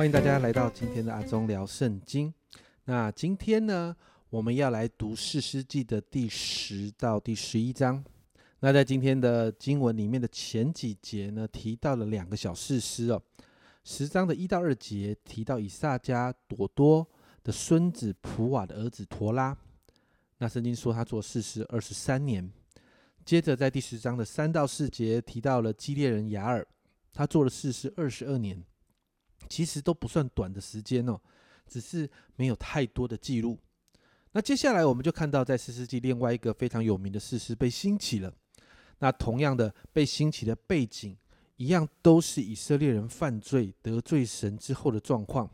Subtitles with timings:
[0.00, 2.32] 欢迎大家来到今天的阿忠聊圣经。
[2.84, 3.94] 那今天呢，
[4.30, 8.02] 我们要来读士师记的第十到第十一章。
[8.60, 13.22] 那在今天的经文里面的前几节呢，提到了两个小士师哦。
[13.84, 17.06] 十章的一到二节提到以撒家朵多
[17.44, 19.54] 的孙子普瓦的儿子陀拉。
[20.38, 22.50] 那圣经说他做士师二十三年。
[23.22, 26.66] 接着在第十章的三到四节提到了基列人雅尔，
[27.12, 28.64] 他做了士师二十二年。
[29.48, 31.20] 其实都不算短的时间哦，
[31.66, 33.58] 只是没有太多的记录。
[34.32, 38.32] 那接下来我们就看到在四世纪另外一个非常有名的事实被兴起了。
[39.00, 41.16] 那同样的被兴起的背景
[41.56, 45.50] 一样，都是以色列人犯罪得罪神之后的状况。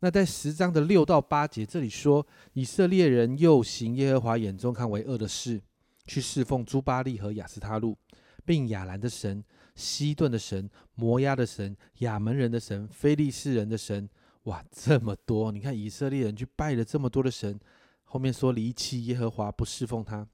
[0.00, 5.60] 那在十章的六到八节这里说，以色列人又行耶和华眼中看为恶的事，
[6.06, 7.96] 去侍奉朱巴利和亚斯他路，
[8.44, 9.44] 并亚兰的神。
[9.76, 14.08] 西顿的神、摩押的神、亚门人的神、非利士人的神，
[14.44, 15.52] 哇，这么多！
[15.52, 17.60] 你看以色列人去拜了这么多的神，
[18.04, 20.26] 后面说离弃耶和华，不侍奉他，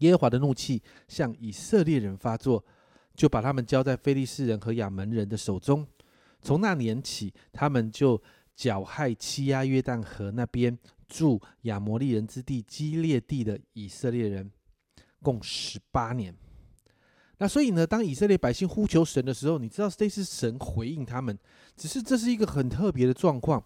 [0.00, 2.64] 耶和华的怒气向以色列人发作，
[3.14, 5.86] 就把他们交在非利士人和亚门人的手中。
[6.42, 8.20] 从那年起，他们就
[8.56, 14.50] 绞害欺压约旦河那边住亚摩利人之地基列地的以色列人，
[15.22, 16.34] 共十八年。
[17.40, 21.38] 那所以呢，当以色列百姓呼求神的时候，你知道这是神回应他们。
[21.76, 23.64] 只是这是一个很特别的状况，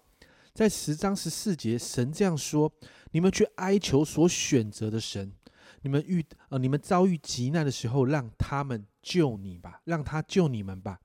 [0.53, 2.71] 在十章十四节，神这样说
[3.11, 5.33] ：“你们去哀求所选择的神，
[5.81, 10.99] 你们遇呃你们遭遇急难的时候，让他们救你吧，让他救你们吧。”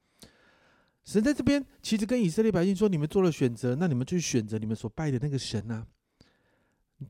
[1.07, 5.87] 神在这边其实跟以色列百姓说：“你们做了选择，那你们就选择你们所拜的那个神啊，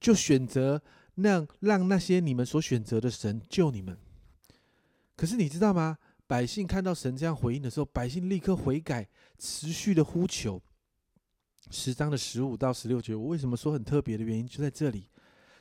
[0.01, 0.81] 就选择
[1.17, 3.99] 让让那些你们所选择的神救你们。”
[5.19, 5.99] 可是你知道吗？
[6.29, 10.63] 百姓看到神这样回应的时候，百姓立刻悔改，持续的呼求。
[11.73, 15.09] 十章的十五到十六节，我为什么说很特别的原因就在这里。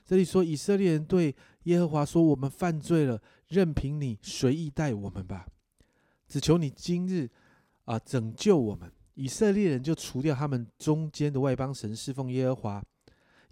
[0.05, 5.47] 这里说以色列人对耶和华说：“我们犯罪了，任凭你随意待我们吧，
[6.27, 7.27] 只求你今日
[7.85, 12.83] 啊拯救我们。”以色列人就除掉他们中间的外邦神，侍奉耶和华。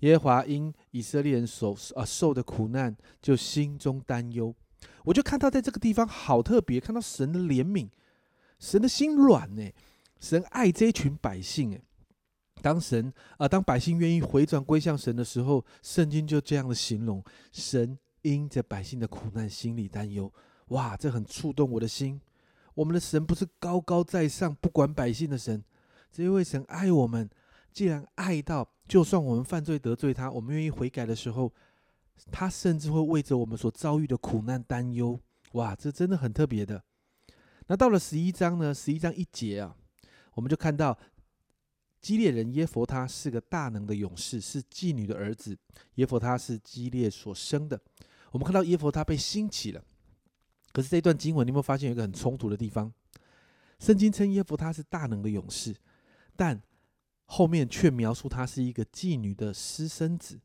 [0.02, 4.56] 耶和华因以色列人所啊受的苦难，就心中担忧。
[5.04, 7.90] 我就看到在这个地方好特别，看到神的怜悯，
[8.60, 9.72] 神的心软呢，
[10.20, 11.82] 神爱这一群百姓哎。
[12.62, 20.34] 当神啊，当百姓愿意回转归向神的时候，圣经就这样的形容：神因着百姓的苦难，心里担忧。
[20.70, 22.20] 哇，这很触动我的心。
[22.74, 25.64] 我们的神不是高高在上不管百姓的神，
[26.12, 27.30] 这一位神爱我们，
[27.72, 31.54] 既然爱到，就算我们犯罪得罪他，我们愿意悔改的时候。
[32.32, 35.20] 他甚至会为着我们所遭遇的苦难担忧，
[35.54, 36.84] 哇，这真的很特别的。
[37.68, 38.74] 那到了十一章呢？
[38.74, 39.76] 十一章一节啊，
[40.34, 40.98] 我们就看到
[42.02, 45.58] 基列人耶佛他是个大能的勇士，是妓女的儿子。
[45.96, 47.82] 耶佛他是基列所生的。
[48.32, 49.84] 我们看到耶佛他被兴起了。
[50.72, 52.94] 可是这段经文，你有没有发现有一个很冲突的地方？
[53.80, 55.76] 圣经称耶佛他是大能的勇士，
[56.36, 56.62] 但
[57.26, 60.40] 后面却描述他是一个妓女的私生子。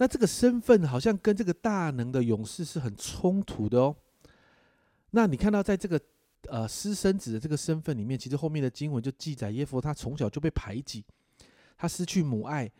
[0.00, 3.94] 那这个身份好像跟这个大能的勇士是很冲突的哦。
[5.10, 6.00] 那你看到在这个
[6.48, 11.04] 呃私生子的这个身份里面，其实后面的经文就记载耶夫他从小就被排挤，
[11.76, 12.70] 他失去母爱，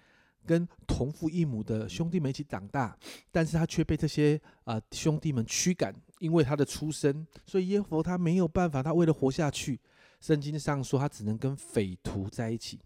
[0.47, 2.97] 跟同父异母的兄弟们一起长大，
[3.31, 9.79] 但是他却被这些啊兄弟们驱赶，因为他的出身，所以耶夫他没有办法，他为了活下去，
[10.23, 12.81] 圣经上说他只能跟匪徒在一起。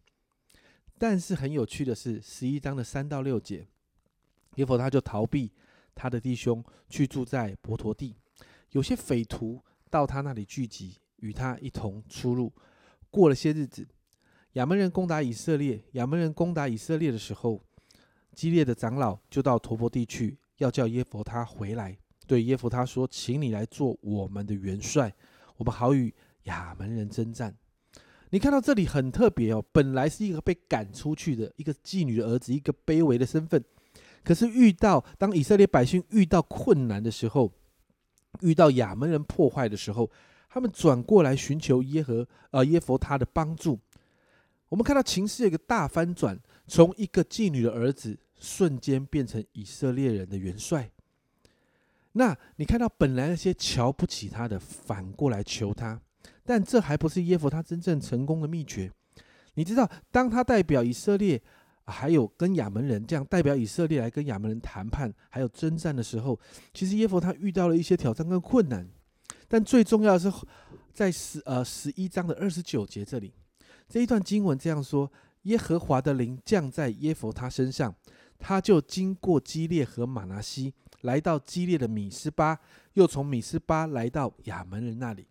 [0.99, 3.69] 但是很有趣的是，十一章的三到六节。
[4.57, 5.51] 耶弗他就逃避
[5.95, 8.17] 他的弟兄，去住在伯陀地。
[8.71, 12.53] 有些匪徒到他那里聚集，与他一同出入。
[13.11, 13.87] 过了些日子，
[14.55, 15.81] 亚门人攻打以色列。
[15.93, 17.63] 亚门人攻打以色列的时候，
[18.33, 21.97] 激烈的长老就到陀伯地去，要叫耶弗他回来。
[22.27, 25.15] 对耶弗他说：“请你来做我们的元帅，
[25.57, 26.13] 我们好与
[26.45, 27.57] 亚门人征战。”
[28.31, 33.63] 你看到这里很特别哦，本来是一个被赶出去的一个妓女的儿子，一个卑微的身份。
[34.25, 37.53] 可是遇到当以色列百姓遇到困难的时候，
[38.41, 40.11] 遇到亚门人破坏的时候，
[40.49, 43.79] 他们转过来寻求耶和呃耶佛他的帮助。
[44.71, 50.91] 我们看到情势有一个大翻转，从一个妓女的儿子瞬间变成以色列人的元帅。
[52.13, 56.01] 那你看到本来那些瞧不起他的，反过来求他，
[56.45, 58.91] 但这还不是耶佛他真正成功的秘诀。
[59.55, 61.43] 你知道，当他代表以色列。
[61.87, 66.39] 还有跟亚门人这样代表以色列来跟亚门人谈判，还有征战的时候，
[66.73, 68.89] 其实耶弗他遇到了一些挑战跟困难。
[69.47, 70.33] 但最重要的是，
[70.93, 73.35] 在十呃十一章的二十九节这里，
[73.89, 75.11] 这一段经文这样说：
[75.43, 77.95] 耶和华的灵降在耶佛他身上，
[78.39, 80.73] 他就经过基列和马拿西，
[81.03, 82.59] 来到基列的米斯巴，
[82.95, 85.27] 又从米斯巴来到亚门人那里。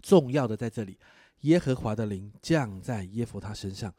[0.00, 0.98] 重要的在这里，
[1.42, 3.94] 耶和华的灵降在耶佛他身上。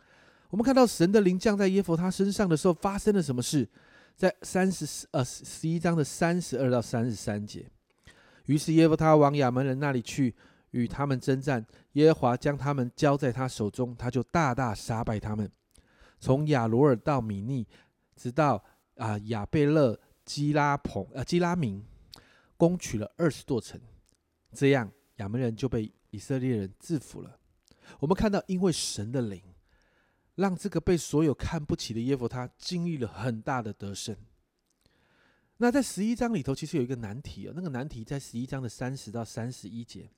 [0.54, 3.68] 我们看到神的灵降在耶佛他身上的时候，发生了什么事？
[4.16, 7.68] 在三十四呃十一章的三十二到三十三节。
[8.46, 10.36] 于是耶和他往亚门人那里去，
[10.70, 11.66] 与他们征战。
[11.94, 15.52] 耶和华将他们交在他手中，他就大大杀败他们，
[16.20, 17.66] 从亚罗尔到米尼，
[18.16, 18.64] 直到
[18.98, 21.84] 啊亚贝勒基拉蓬呃基拉明，
[22.58, 23.82] 攻取了二十座城。
[24.52, 27.40] 这样亚门人就被以色列人制服了。
[28.00, 29.42] 我们看到，因为神的灵，
[30.36, 34.16] 让这个被所有看不起的耶弗他经历了很大的得胜。
[35.58, 37.54] 那在十一章里头，其实有一个难题啊。
[37.56, 40.10] 那个难题在十一章的三十到三十一节，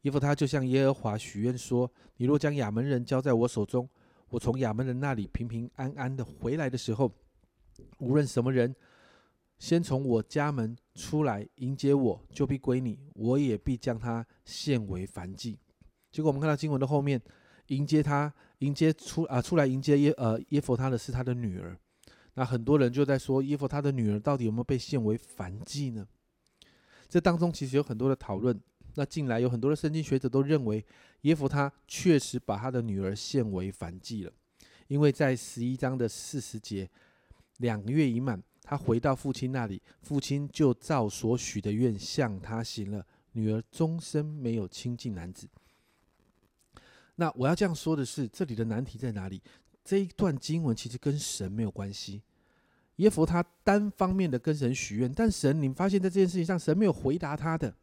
[0.00, 3.88] 耶夫他就向耶和华许愿说：“你若将亚门人交在我手中，
[4.30, 7.12] 我从亚门人那里平平安安的回来的时候，
[7.98, 8.74] 无论什么人
[9.58, 15.58] 先从我家门出来迎接我，就必归你，我也必将他献为燔祭。”
[16.10, 17.20] 结果我们看到经文的后面，
[17.66, 18.32] 迎接他
[18.64, 21.76] 迎接出啊出来迎接耶呃耶佛他的是他的女儿。
[22.34, 26.06] 那很多人就在说，耶夫他的女儿到底有没有被献为凡祭呢？
[27.08, 28.58] 这当中其实有很多的讨论。
[28.96, 30.84] 那近来有很多的圣经学者都认为，
[31.22, 34.32] 耶夫他确实把他的女儿献为凡祭了，
[34.86, 36.88] 因为在十一章的四十节，
[37.58, 45.48] 两个月已满，他回到父亲那里，父亲就照所许的愿向他行了，女儿终身没有亲近男子。
[47.16, 49.40] 那我要这样说的是，这里的难题在哪里？
[49.84, 52.22] 这一段经文其实跟神没有关系，
[52.96, 57.74] 耶佛他单方面的跟神许愿，但神，你发现在这件事情上，神没有回答他的，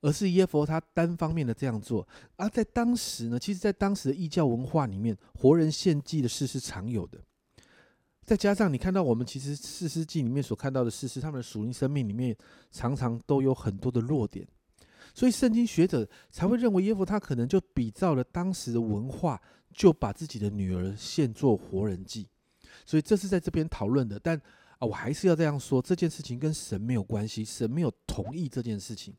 [0.00, 2.08] 而是耶佛他单方面的这样做。
[2.36, 7.18] 而在当时呢，其实，在当时的异教文化里面，活人献祭的事是常有的。
[8.24, 12.36] 再加上你看到我们其实四世纪里面所看到的事实，他们的属灵生命里面
[12.70, 14.46] 常常都有很多的弱点，
[15.18, 19.40] 所以圣经学者才会认为耶夫他可能就比照了当时的文化。
[19.70, 22.26] 就把自己的女儿献作活人祭，
[22.84, 24.18] 所以这是在这边讨论的。
[24.18, 24.36] 但
[24.78, 29.14] 啊，我还是要这样说，这件事情跟神没有关系，神没有同意这件事情。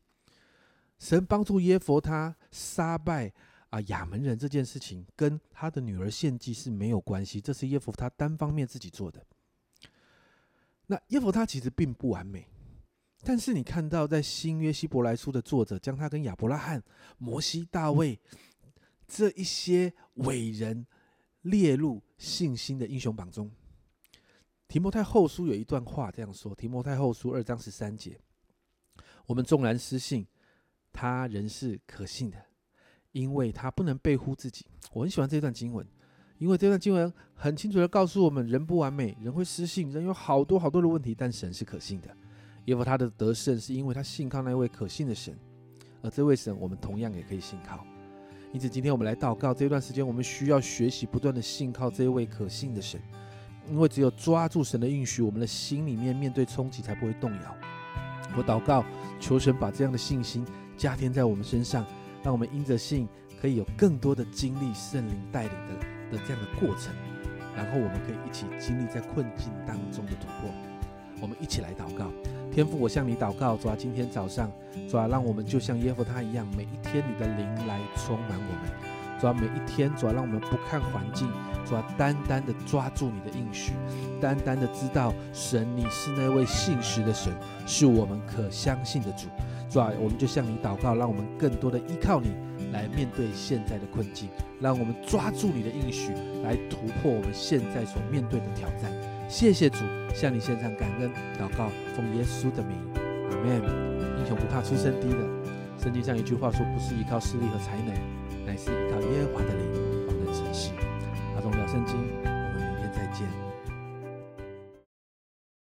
[0.98, 3.32] 神帮助耶佛他杀败
[3.70, 9.24] 啊亚门人这件事情，跟他的女儿献祭是没有关系，这是耶佛他单方面自己做的。
[10.88, 12.46] 那耶佛他其实并不完美，
[13.22, 16.82] 但是你看到在新约希伯来书的作者将他跟亚伯拉罕、
[17.18, 18.18] 摩西、大卫。
[19.12, 20.86] 这一些伟人
[21.42, 23.50] 列入信心的英雄榜中。
[24.68, 28.20] 提摩太后书有一段话这样说：提摩太后书二章十三节，
[29.26, 30.24] 我们纵然失信，
[30.92, 32.38] 他仍是可信的，
[33.10, 34.64] 因为他不能背乎自己。
[34.92, 35.84] 我很喜欢这段经文，
[36.38, 42.16] 因为这段经文很清楚的告诉我们：人不完美，人会失信，人有好多好多的问题，但神是可信的。
[42.64, 45.36] 因为他的得胜是因为他信靠那位可信的神，
[46.02, 47.84] 而这位神，我们同样也可以信靠。
[48.52, 49.54] 因此，今天我们来祷告。
[49.54, 53.00] 这段时间，我们需要学习不断的信靠这位可信的神，
[53.68, 57.56] 因为只有抓住神的应许，我们的心里面面对冲击才不会动摇。
[58.36, 58.84] 我祷告，
[59.20, 60.44] 求神把这样的信心
[60.76, 61.86] 加添在我们身上，
[62.24, 63.08] 让我们因着信
[63.40, 66.92] 可以有更多的经历圣灵带领的的这样的过程，
[67.54, 70.50] 然后我们可以一起经历在困境当中的突破。
[71.20, 72.10] 我们一起来祷告。
[72.52, 74.50] 天父，我向你祷告，主啊，今天早上，
[74.88, 81.30] 主啊，让我们就像耶和他一样，每一天你的灵来充满我们，主啊，每一天，主啊，让我们不看环境，
[81.64, 83.72] 主啊，单单的抓住你的应许，
[84.20, 87.32] 单单的知道神你是那位信实的神，
[87.66, 89.28] 是我们可相信的主，
[89.70, 92.32] 主啊，我们就向你祷告，让我们更多的依靠你
[92.72, 94.28] 来面对现在的困境，
[94.60, 98.90] 让我们抓住你的应许来突破我们现在所面对的挑战。
[99.30, 99.78] 谢谢主，
[100.12, 101.08] 向你献上感恩
[101.38, 102.76] 祷告，奉耶稣的名，
[103.30, 103.62] 阿门。
[104.18, 105.18] 英雄不怕出身低的，
[105.80, 107.94] 圣经上一句话说，不是依靠势力和才能，
[108.44, 109.62] 乃是依靠耶和华的灵，
[110.08, 110.72] 方能成事。
[111.36, 111.96] 阿东聊圣经，